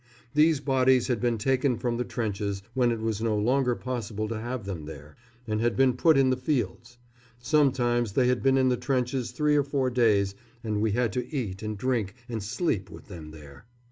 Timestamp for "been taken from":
1.21-1.97